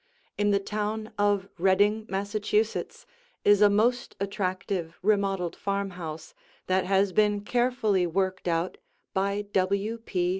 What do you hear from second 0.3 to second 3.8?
In the town of Reading, Massachusetts, is a